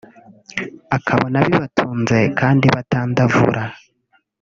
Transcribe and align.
akabona 0.97 1.37
bibatunze 1.47 2.17
kandi 2.39 2.65
batandavura 2.75 3.63